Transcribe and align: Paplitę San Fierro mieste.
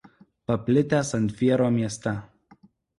Paplitę 0.45 1.03
San 1.03 1.29
Fierro 1.29 1.71
mieste. 1.71 2.21